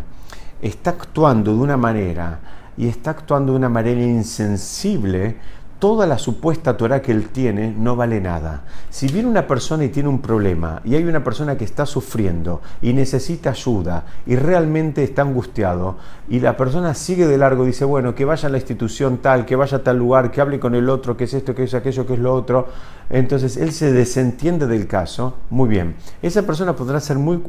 está 0.62 0.92
actuando 0.92 1.54
de 1.54 1.60
una 1.60 1.78
manera 1.78 2.40
y 2.78 2.88
está 2.88 3.12
actuando 3.12 3.54
de 3.54 3.58
una 3.58 3.70
manera 3.70 4.02
insensible, 4.02 5.38
toda 5.82 6.06
la 6.06 6.20
supuesta 6.20 6.78
Torah 6.78 7.02
que 7.02 7.12
él 7.12 7.30
tiene 7.30 7.74
no 7.76 7.96
vale 7.96 8.22
nada. 8.22 8.66
Si 8.92 9.08
viene 9.08 9.28
una 9.28 9.48
persona 9.48 9.84
y 9.84 9.90
tiene 9.90 10.10
un 10.10 10.22
problema 10.22 10.80
y 10.86 10.94
hay 10.94 11.04
una 11.04 11.24
persona 11.24 11.58
que 11.58 11.66
está 11.66 11.88
sufriendo 11.88 12.62
y 12.84 12.94
necesita 12.94 13.50
ayuda 13.50 14.06
y 14.28 14.36
realmente 14.36 15.04
está 15.04 15.24
angustiado 15.24 15.98
y 16.30 16.40
la 16.40 16.56
persona 16.56 16.94
sigue 16.94 17.26
de 17.26 17.40
largo 17.40 17.66
dice, 17.66 17.84
bueno, 17.84 18.14
que 18.14 18.26
vaya 18.26 18.48
a 18.48 18.52
la 18.52 18.60
institución 18.60 19.18
tal, 19.18 19.44
que 19.44 19.56
vaya 19.56 19.78
a 19.78 19.84
tal 19.84 19.98
lugar, 19.98 20.30
que 20.30 20.40
hable 20.40 20.60
con 20.60 20.76
el 20.76 20.88
otro, 20.88 21.18
que 21.18 21.24
es 21.24 21.34
esto, 21.34 21.56
que 21.56 21.64
es 21.64 21.74
aquello, 21.74 22.06
que 22.06 22.14
es 22.14 22.20
lo 22.20 22.32
otro, 22.32 22.68
entonces 23.12 23.58
él 23.58 23.74
se 23.74 23.92
desentiende 23.92 24.68
del 24.68 24.88
caso, 24.88 25.36
muy 25.50 25.68
bien. 25.68 25.96
Esa 26.22 26.44
persona 26.44 26.78
podrá 26.78 26.98
hacer 26.98 27.20
muy, 27.20 27.42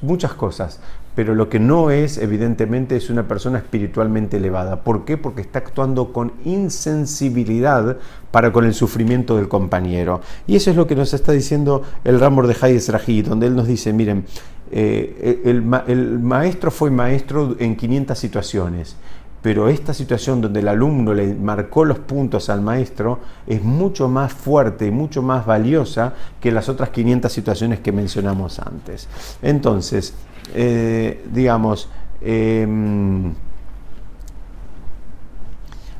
muchas 0.00 0.32
cosas, 0.34 0.78
pero 1.16 1.34
lo 1.34 1.48
que 1.48 1.58
no 1.58 1.90
es, 1.90 2.18
evidentemente, 2.18 2.96
es 2.96 3.10
una 3.10 3.26
persona 3.26 3.58
espiritualmente 3.58 4.36
elevada. 4.36 4.84
¿Por 4.84 5.04
qué? 5.04 5.16
Porque 5.16 5.40
está 5.40 5.58
actuando 5.58 6.12
con 6.12 6.32
insensibilidad 6.44 7.96
para 8.30 8.52
con 8.52 8.64
el 8.64 8.74
sufrimiento 8.74 9.36
del 9.36 9.48
compañero. 9.48 10.20
Y 10.46 10.54
eso 10.54 10.70
es 10.70 10.76
lo 10.76 10.86
que 10.86 10.94
nos 10.94 11.12
está 11.12 11.32
diciendo 11.32 11.82
el 12.04 12.20
Ramor 12.20 12.46
de 12.46 12.56
Hayes 12.60 12.88
Rají, 12.88 13.22
donde 13.22 13.48
él 13.48 13.56
nos 13.56 13.66
dice, 13.66 13.92
miren, 13.92 14.24
eh, 14.70 15.42
el, 15.44 15.64
el 15.88 16.18
maestro 16.20 16.70
fue 16.70 16.92
maestro 16.92 17.56
en 17.58 17.74
500 17.74 18.16
situaciones 18.16 18.96
pero 19.42 19.68
esta 19.68 19.94
situación 19.94 20.40
donde 20.40 20.60
el 20.60 20.68
alumno 20.68 21.14
le 21.14 21.34
marcó 21.34 21.84
los 21.84 21.98
puntos 21.98 22.50
al 22.50 22.60
maestro 22.60 23.20
es 23.46 23.62
mucho 23.62 24.08
más 24.08 24.32
fuerte 24.32 24.86
y 24.86 24.90
mucho 24.90 25.22
más 25.22 25.46
valiosa 25.46 26.14
que 26.40 26.50
las 26.50 26.68
otras 26.68 26.90
500 26.90 27.32
situaciones 27.32 27.80
que 27.80 27.92
mencionamos 27.92 28.58
antes. 28.58 29.08
Entonces, 29.42 30.14
eh, 30.54 31.24
digamos, 31.32 31.88
em, 32.20 33.32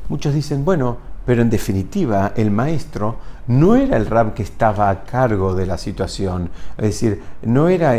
muchos 0.09 0.33
dicen, 0.33 0.65
bueno, 0.65 0.97
pero 1.25 1.41
en 1.41 1.49
definitiva 1.49 2.33
el 2.35 2.51
maestro 2.51 3.17
no 3.49 3.75
era 3.75 3.97
el 3.97 4.05
rab 4.05 4.35
que 4.35 4.43
estaba 4.43 4.91
a 4.91 5.03
cargo 5.03 5.55
de 5.55 5.65
la 5.65 5.79
situación, 5.79 6.51
es 6.77 6.85
decir, 6.85 7.21
no 7.41 7.67
era 7.67 7.95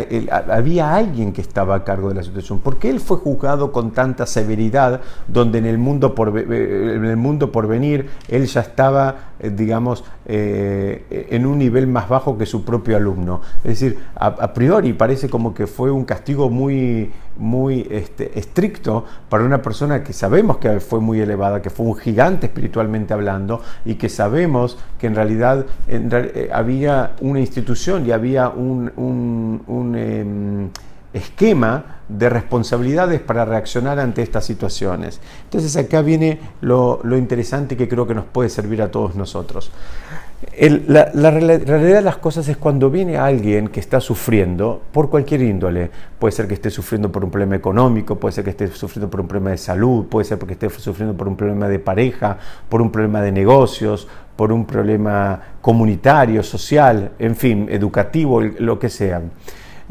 había 0.49 0.95
alguien 0.95 1.33
que 1.33 1.41
estaba 1.41 1.75
a 1.75 1.83
cargo 1.83 2.07
de 2.07 2.15
la 2.15 2.23
situación. 2.23 2.59
¿Por 2.59 2.77
qué 2.77 2.89
él 2.89 3.01
fue 3.01 3.17
juzgado 3.17 3.73
con 3.73 3.91
tanta 3.91 4.25
severidad 4.25 5.01
donde 5.27 5.57
en 5.57 5.65
el 5.65 5.77
mundo 5.77 6.15
por, 6.15 6.37
en 6.39 7.03
el 7.03 7.17
mundo 7.17 7.51
por 7.51 7.67
venir 7.67 8.09
él 8.29 8.45
ya 8.45 8.61
estaba, 8.61 9.33
eh, 9.39 9.49
digamos, 9.49 10.05
eh, 10.25 11.27
en 11.29 11.45
un 11.45 11.57
nivel 11.57 11.85
más 11.85 12.07
bajo 12.07 12.37
que 12.37 12.45
su 12.45 12.63
propio 12.63 12.95
alumno? 12.95 13.41
Es 13.65 13.81
decir, 13.81 13.99
a, 14.15 14.53
priori 14.53 14.93
parece 14.93 15.29
como 15.29 15.53
que 15.53 15.67
fue 15.67 15.91
un 15.91 16.05
castigo 16.05 16.49
muy, 16.49 17.11
muy 17.37 17.85
este, 17.91 18.39
estricto 18.39 19.03
para 19.27 19.43
una 19.43 19.61
persona 19.61 20.01
que 20.01 20.13
sabemos 20.13 20.57
que 20.57 20.79
fue 20.79 21.01
muy 21.01 21.19
elevada, 21.19 21.61
que 21.61 21.69
fue 21.69 21.85
un 21.85 21.95
gigante 21.95 22.45
espiritualmente 22.45 23.13
hablando 23.13 23.61
y 23.83 23.95
que 23.95 24.07
sabemos 24.07 24.77
que 24.97 25.07
en 25.07 25.15
realidad 25.15 25.40
eh, 25.87 26.49
había 26.53 27.11
una 27.21 27.39
institución 27.39 28.05
y 28.05 28.11
había 28.11 28.49
un, 28.49 29.95
em, 29.97 30.69
esquema 31.13 32.01
de 32.07 32.29
responsabilidades 32.29 33.19
para 33.19 33.45
reaccionar 33.45 33.99
ante 33.99 34.21
estas 34.21 34.45
situaciones. 34.45 35.19
Entonces 35.43 35.75
acá 35.77 36.01
viene 36.01 36.39
lo, 36.61 37.01
interesante 37.17 37.75
que 37.75 37.87
creo 37.87 38.07
que 38.07 38.15
nos 38.15 38.25
puede 38.25 38.49
servir 38.49 38.81
a 38.81 38.91
todos 38.91 39.15
nosotros. 39.15 39.71
la, 40.87 41.31
realidad 41.31 41.97
de 41.97 42.01
las 42.01 42.17
cosas 42.17 42.47
es 42.47 42.57
cuando 42.57 42.89
viene 42.89 43.17
alguien 43.17 43.67
que 43.67 43.79
está 43.79 43.99
sufriendo 43.99 44.81
por 44.91 45.09
cualquier 45.09 45.41
índole, 45.41 45.91
puede 46.19 46.31
ser 46.31 46.47
que 46.47 46.53
esté 46.53 46.69
sufriendo 46.69 47.11
por 47.11 47.23
un 47.23 47.31
problema 47.31 47.55
económico, 47.55 48.15
puede 48.15 48.33
ser 48.33 48.43
que 48.43 48.51
esté 48.51 48.67
sufriendo 48.67 49.09
por 49.09 49.21
un 49.21 49.27
problema 49.27 49.51
de 49.51 49.57
salud, 49.57 50.05
puede 50.05 50.25
ser 50.25 50.37
porque 50.37 50.53
esté 50.53 50.69
sufriendo 50.69 51.15
por 51.15 51.27
un 51.27 51.35
problema 51.35 51.67
de 51.67 51.79
pareja, 51.79 52.37
por 52.69 52.81
un 52.81 52.91
problema 52.91 53.21
de 53.21 53.31
negocios, 53.31 54.07
por 54.35 54.51
un 54.51 54.65
problema 54.65 55.39
comunitario, 55.61 56.43
social, 56.43 57.11
en 57.19 57.35
fin, 57.35 57.67
educativo, 57.69 58.41
lo 58.41 58.79
que 58.79 58.89
sea. 58.89 59.21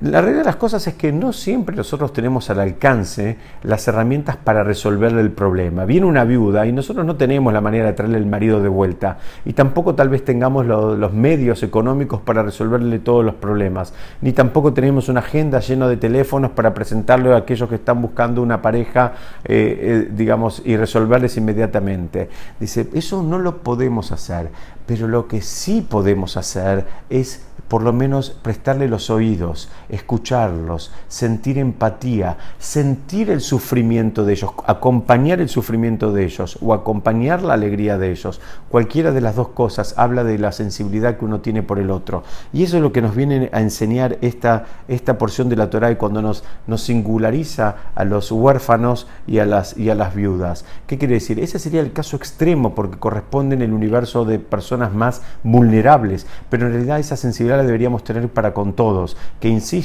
La 0.03 0.23
realidad 0.23 0.41
de 0.41 0.47
las 0.47 0.57
cosas 0.57 0.87
es 0.87 0.95
que 0.95 1.13
no 1.13 1.31
siempre 1.35 1.77
nosotros 1.77 2.15
tenemos 2.15 2.49
al 2.49 2.59
alcance 2.61 3.37
las 3.63 3.87
herramientas 3.87 4.39
para 4.39 4.65
resolverle 4.65 5.21
el 5.21 5.31
problema. 5.31 5.85
Viene 5.85 6.07
una 6.07 6.25
viuda 6.25 6.67
y 6.67 6.73
nosotros 6.73 7.05
no 7.05 7.17
tenemos 7.17 7.53
la 7.53 7.61
manera 7.61 7.85
de 7.85 7.93
traerle 7.93 8.17
el 8.17 8.25
marido 8.25 8.63
de 8.63 8.71
vuelta 8.71 9.19
y 9.45 9.53
tampoco 9.53 9.95
tal 9.95 10.09
vez 10.09 10.25
tengamos 10.25 10.65
los 10.65 11.13
medios 11.13 11.63
económicos 11.63 12.23
para 12.23 12.43
resolverle 12.43 12.99
todos 13.01 13.23
los 13.23 13.35
problemas, 13.35 13.93
ni 14.23 14.33
tampoco 14.33 14.73
tenemos 14.73 15.11
una 15.11 15.21
agenda 15.21 15.61
llena 15.61 15.87
de 15.87 15.99
teléfonos 15.99 16.53
para 16.53 16.73
presentarle 16.73 17.35
a 17.35 17.37
aquellos 17.37 17.69
que 17.69 17.75
están 17.75 18.01
buscando 18.01 18.41
una 18.41 18.63
pareja, 18.63 19.13
eh, 19.45 20.07
eh, 20.09 20.09
digamos, 20.11 20.63
y 20.65 20.79
resolverles 20.79 21.37
inmediatamente. 21.37 22.31
Dice, 22.59 22.89
eso 22.95 23.23
no 23.23 23.39
lo 23.39 23.59
podemos 23.59 24.13
hacer, 24.13 24.49
pero 24.87 25.09
lo 25.09 25.29
que 25.29 25.43
sí 25.43 25.87
podemos 25.87 26.39
hacer 26.39 26.87
es 27.11 27.45
por 27.71 27.83
lo 27.83 27.93
menos 27.93 28.31
prestarle 28.31 28.89
los 28.89 29.11
oídos, 29.11 29.69
escucharlos, 29.91 30.93
sentir 31.09 31.59
empatía, 31.59 32.37
sentir 32.59 33.31
el 33.31 33.41
sufrimiento 33.41 34.25
de 34.25 34.33
ellos, 34.33 34.53
acompañar 34.67 35.41
el 35.41 35.49
sufrimiento 35.49 36.13
de 36.13 36.25
ellos 36.25 36.59
o 36.61 36.75
acompañar 36.75 37.43
la 37.43 37.55
alegría 37.55 37.99
de 37.99 38.11
ellos. 38.11 38.41
Cualquiera 38.69 39.13
de 39.13 39.21
las 39.21 39.37
dos 39.37 39.49
cosas 39.49 39.95
habla 39.97 40.25
de 40.25 40.39
la 40.39 40.53
sensibilidad 40.53 41.17
que 41.17 41.25
uno 41.25 41.41
tiene 41.41 41.63
por 41.63 41.79
el 41.79 41.91
otro. 41.91 42.23
Y 42.53 42.63
eso 42.65 42.77
es 42.77 42.83
lo 42.83 42.93
que 42.93 43.03
nos 43.03 43.15
viene 43.15 43.51
a 43.53 43.61
enseñar 43.61 44.19
esta, 44.21 44.67
esta 44.89 45.19
porción 45.19 45.49
de 45.49 45.57
la 45.57 45.71
Torah 45.71 45.91
y 45.91 45.97
cuando 45.97 46.23
nos, 46.23 46.45
nos 46.67 46.83
singulariza 46.83 47.77
a 47.95 48.05
los 48.05 48.31
huérfanos 48.33 49.07
y 49.27 49.39
a, 49.39 49.47
las, 49.47 49.77
y 49.77 49.91
a 49.91 49.95
las 49.95 50.15
viudas. 50.15 50.65
¿Qué 50.87 50.99
quiere 50.99 51.15
decir? 51.15 51.39
Ese 51.41 51.59
sería 51.59 51.81
el 51.81 51.93
caso 51.93 52.17
extremo 52.17 52.75
porque 52.75 52.99
corresponde 52.99 53.55
en 53.55 53.63
el 53.63 53.73
universo 53.73 54.25
de 54.25 54.39
personas 54.39 54.93
más 54.93 55.23
vulnerables, 55.43 56.27
pero 56.49 56.67
en 56.67 56.73
realidad 56.73 56.99
esa 56.99 57.17
sensibilidad 57.17 57.63
deberíamos 57.65 58.05
tener 58.05 58.29
para 58.29 58.55
con 58.55 58.75
todos. 58.75 59.17
Que 59.41 59.49
insisto, 59.49 59.80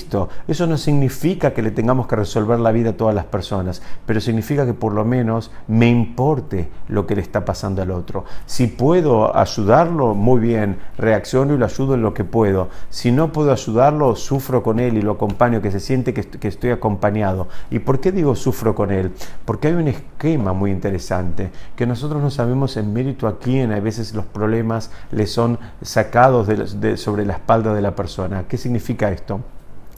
eso 0.48 0.68
no 0.68 0.78
significa 0.78 1.54
que 1.54 1.62
le 1.62 1.72
tengamos 1.72 2.08
que 2.08 2.16
resolver 2.16 2.60
la 2.60 2.72
vida 2.72 2.92
a 2.92 2.98
todas 2.98 3.16
las 3.16 3.26
personas, 3.26 3.82
pero 4.06 4.20
significa 4.20 4.66
que 4.66 4.74
por 4.74 4.94
lo 4.94 5.06
menos 5.06 5.52
me 5.68 5.90
importe 5.90 6.70
lo 6.88 7.08
que 7.08 7.16
le 7.16 7.22
está 7.22 7.46
pasando 7.46 7.82
al 7.82 7.92
otro. 7.92 8.26
Si 8.46 8.68
puedo 8.68 9.36
ayudarlo, 9.36 10.14
muy 10.14 10.40
bien, 10.40 10.78
reacciono 10.98 11.54
y 11.54 11.58
lo 11.58 11.66
ayudo 11.66 11.96
en 11.96 12.02
lo 12.02 12.14
que 12.14 12.24
puedo. 12.24 12.70
Si 12.90 13.12
no 13.12 13.32
puedo 13.32 13.52
ayudarlo, 13.52 14.16
sufro 14.16 14.64
con 14.64 14.80
él 14.80 14.98
y 14.98 15.02
lo 15.02 15.14
acompaño, 15.14 15.62
que 15.62 15.72
se 15.72 15.80
siente 15.80 16.14
que, 16.14 16.48
estoy 16.48 16.72
acompañado. 16.72 17.48
¿Y 17.72 17.80
por 17.80 18.00
qué 18.00 18.12
digo 18.12 18.36
sufro 18.36 18.76
con 18.76 18.92
él? 18.92 19.12
Porque 19.46 19.70
hay 19.70 19.74
un 19.74 19.88
esquema 19.88 20.54
muy 20.54 20.72
interesante 20.72 21.52
que 21.76 21.86
nosotros 21.86 22.22
no 22.22 22.30
sabemos 22.30 22.78
en 22.78 22.94
mérito 22.94 23.28
a 23.28 23.40
quién 23.40 23.72
a 23.72 23.80
veces 23.80 24.14
los 24.14 24.26
problemas 24.26 24.92
le 25.12 25.28
son 25.28 25.60
sacados 25.82 26.48
sobre 26.96 27.26
la 27.26 27.34
espalda 27.34 27.74
de 27.74 27.82
la 27.82 27.96
persona. 27.96 28.46
¿Qué 28.48 28.58
significa 28.58 29.12
esto? 29.12 29.42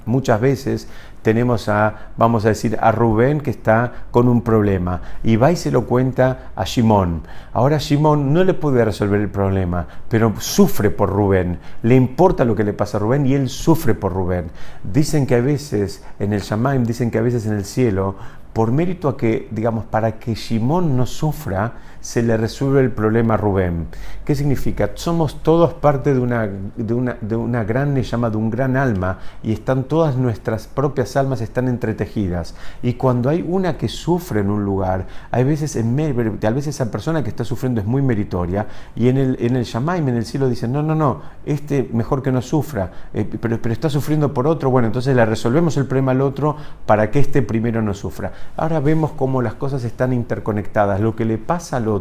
Muchas 0.08 0.42
veces 0.42 0.88
tenemos 1.22 1.68
a, 1.68 2.12
vamos 2.16 2.46
a 2.46 2.50
decir, 2.50 2.78
a 2.82 2.92
Rubén 2.92 3.42
que 3.42 3.50
está 3.50 4.06
con 4.12 4.30
un 4.30 4.42
problema 4.42 5.02
y 5.24 5.36
va 5.36 5.52
y 5.52 5.56
se 5.58 5.72
lo 5.72 5.86
cuenta 5.86 6.52
a 6.56 6.66
Simón. 6.66 7.24
Ahora 7.52 7.80
Simón 7.80 8.34
no 8.34 8.44
le 8.44 8.54
puede 8.54 8.86
resolver 8.86 9.20
el 9.20 9.30
problema, 9.30 9.86
pero 10.08 10.34
sufre 10.40 10.90
por 10.90 11.10
Rubén. 11.10 11.60
Le 11.84 11.96
importa 11.96 12.46
lo 12.46 12.56
que 12.56 12.64
le 12.64 12.74
pasa 12.74 12.98
a 12.98 13.02
Rubén 13.02 13.26
y 13.26 13.34
él 13.34 13.50
sufre 13.50 13.94
por 13.94 14.14
Rubén. 14.14 14.46
Dicen 14.84 15.28
que 15.28 15.36
a 15.36 15.42
veces 15.42 16.04
en 16.20 16.32
el 16.32 16.42
Shamaim, 16.42 16.86
dicen 16.86 17.12
que 17.12 17.18
a 17.18 17.22
veces 17.22 17.46
en 17.46 17.54
el 17.54 17.66
cielo, 17.66 18.16
por 18.54 18.72
mérito 18.72 19.08
a 19.08 19.18
que, 19.18 19.48
digamos, 19.52 19.86
para 19.86 20.18
que 20.18 20.36
Simón 20.36 20.98
no 20.98 21.06
sufra, 21.06 21.74
se 22.08 22.24
le 22.24 22.38
resuelve 22.38 22.80
el 22.80 22.90
problema 22.90 23.34
a 23.34 23.38
Rubén. 23.38 23.88
¿Qué 24.24 24.34
significa? 24.34 24.92
Somos 24.94 25.44
todos 25.44 25.74
parte 25.74 26.14
de 26.14 26.22
una, 26.22 26.48
de 26.78 26.94
una, 26.94 27.18
de 27.20 27.36
una 27.36 27.66
gran 27.66 28.02
llama, 28.02 28.30
un 28.30 28.50
gran 28.50 28.78
alma, 28.78 29.20
y 29.44 29.52
están 29.52 29.84
todas 29.84 30.16
nuestras 30.16 30.68
propias 30.68 31.18
almas 31.18 31.42
están 31.42 31.68
entretejidas. 31.68 32.56
Y 32.82 32.94
cuando 32.94 33.30
hay 33.30 33.44
una 33.46 33.78
que 33.78 33.90
sufre 33.90 34.40
en 34.40 34.52
un 34.52 34.64
lugar, 34.64 35.06
hay 35.32 35.44
veces, 35.44 35.76
en, 35.76 36.40
tal 36.40 36.54
vez 36.54 36.68
esa 36.68 36.90
persona 36.90 37.24
que 37.24 37.30
está 37.30 37.44
sufriendo 37.44 37.82
es 37.82 37.88
muy 37.88 38.02
meritoria, 38.02 38.68
y 38.96 39.10
en 39.10 39.18
el, 39.18 39.38
en 39.42 39.58
el 39.58 39.66
Shamaim, 39.66 40.08
en 40.08 40.16
el 40.16 40.26
cielo, 40.26 40.48
dicen, 40.48 40.72
no, 40.72 40.82
no, 40.82 40.96
no, 40.96 41.20
este 41.46 41.90
mejor 41.92 42.24
que 42.24 42.32
no 42.32 42.42
sufra, 42.42 42.90
eh, 43.14 43.30
pero, 43.42 43.62
pero 43.62 43.74
está 43.74 43.90
sufriendo 43.90 44.34
por 44.34 44.48
otro, 44.48 44.70
bueno, 44.70 44.88
entonces 44.88 45.14
le 45.14 45.26
resolvemos 45.26 45.76
el 45.76 45.86
problema 45.86 46.14
al 46.14 46.22
otro 46.22 46.56
para 46.86 47.12
que 47.12 47.20
este 47.20 47.42
primero 47.42 47.82
no 47.82 47.94
sufra. 47.94 48.32
Ahora 48.56 48.80
vemos 48.80 49.12
cómo 49.12 49.42
las 49.42 49.56
cosas 49.56 49.84
están 49.84 50.14
interconectadas. 50.14 51.02
Lo 51.02 51.14
que 51.14 51.26
le 51.26 51.38
pasa 51.38 51.76
al 51.76 51.90
otro, 51.90 51.97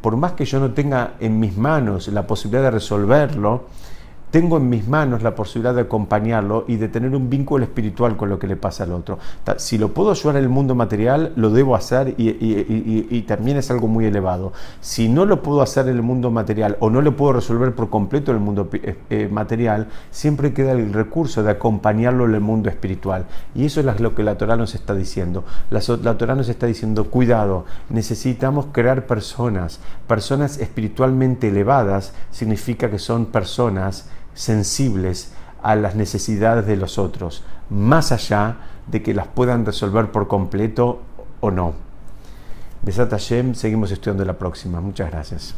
por 0.00 0.16
más 0.16 0.32
que 0.32 0.44
yo 0.44 0.60
no 0.60 0.72
tenga 0.72 1.14
en 1.20 1.38
mis 1.38 1.56
manos 1.56 2.08
la 2.08 2.26
posibilidad 2.26 2.64
de 2.64 2.70
resolverlo, 2.72 3.64
tengo 4.30 4.58
en 4.58 4.68
mis 4.68 4.86
manos 4.86 5.22
la 5.22 5.34
posibilidad 5.34 5.74
de 5.74 5.82
acompañarlo 5.82 6.64
y 6.68 6.76
de 6.76 6.88
tener 6.88 7.14
un 7.14 7.30
vínculo 7.30 7.64
espiritual 7.64 8.16
con 8.16 8.28
lo 8.28 8.38
que 8.38 8.46
le 8.46 8.56
pasa 8.56 8.84
al 8.84 8.92
otro. 8.92 9.18
Si 9.56 9.78
lo 9.78 9.94
puedo 9.94 10.10
ayudar 10.10 10.36
en 10.36 10.42
el 10.42 10.48
mundo 10.48 10.74
material, 10.74 11.32
lo 11.36 11.50
debo 11.50 11.74
hacer 11.74 12.14
y, 12.18 13.22
también 13.22 13.56
es 13.56 13.70
algo 13.70 13.88
muy 13.88 14.06
elevado. 14.06 14.52
Si 14.80 15.08
no 15.08 15.24
lo 15.24 15.42
puedo 15.42 15.62
hacer 15.62 15.88
en 15.88 15.96
el 15.96 16.02
mundo 16.02 16.30
material 16.30 16.76
o 16.80 16.90
no 16.90 17.00
lo 17.00 17.16
puedo 17.16 17.34
resolver 17.34 17.74
por 17.74 17.90
completo 17.90 18.30
en 18.30 18.38
el 18.38 18.42
mundo 18.42 18.68
eh, 18.72 19.28
material, 19.30 19.88
siempre 20.10 20.52
queda 20.52 20.72
el 20.72 20.92
recurso 20.92 21.42
de 21.42 21.50
acompañarlo 21.50 22.26
en 22.26 22.34
el 22.34 22.40
mundo 22.40 22.68
espiritual. 22.68 23.26
Y 23.54 23.64
eso 23.66 23.80
es 23.80 24.00
lo 24.00 24.14
que 24.14 24.22
la 24.22 24.36
Torah 24.36 24.56
nos 24.56 24.74
está 24.74 24.94
diciendo. 24.94 25.44
La, 25.70 25.80
la 26.02 26.18
Torah 26.18 26.34
nos 26.34 26.48
está 26.48 26.66
diciendo, 26.66 27.04
cuidado, 27.04 27.64
necesitamos 27.88 28.66
crear 28.72 29.06
personas, 29.06 29.80
personas 30.06 30.58
espiritualmente 30.58 31.48
elevadas, 31.48 32.12
significa 32.30 32.90
que 32.90 32.98
son 32.98 33.26
personas 33.26 34.08
sensibles 34.38 35.32
a 35.62 35.74
las 35.74 35.96
necesidades 35.96 36.64
de 36.64 36.76
los 36.76 36.96
otros, 36.96 37.42
más 37.70 38.12
allá 38.12 38.56
de 38.86 39.02
que 39.02 39.12
las 39.12 39.26
puedan 39.26 39.66
resolver 39.66 40.12
por 40.12 40.28
completo 40.28 41.02
o 41.40 41.50
no. 41.50 41.74
Besat 42.82 43.10
Hashem, 43.10 43.54
seguimos 43.54 43.90
estudiando 43.90 44.24
la 44.24 44.38
próxima. 44.38 44.80
Muchas 44.80 45.10
gracias. 45.10 45.54